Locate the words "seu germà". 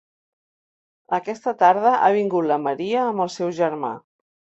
3.35-3.93